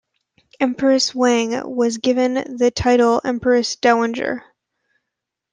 [0.59, 4.43] Empress Wang was given the title empress dowager.